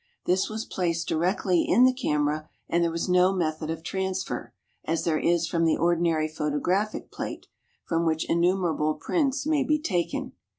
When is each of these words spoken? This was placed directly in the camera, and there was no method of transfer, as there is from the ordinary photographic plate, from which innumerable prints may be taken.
This 0.25 0.49
was 0.49 0.65
placed 0.65 1.07
directly 1.07 1.61
in 1.61 1.83
the 1.83 1.93
camera, 1.93 2.49
and 2.67 2.83
there 2.83 2.89
was 2.89 3.07
no 3.07 3.31
method 3.35 3.69
of 3.69 3.83
transfer, 3.83 4.51
as 4.83 5.03
there 5.03 5.19
is 5.19 5.47
from 5.47 5.63
the 5.63 5.77
ordinary 5.77 6.27
photographic 6.27 7.11
plate, 7.11 7.45
from 7.85 8.03
which 8.07 8.27
innumerable 8.27 8.95
prints 8.95 9.45
may 9.45 9.63
be 9.63 9.77
taken. 9.77 10.31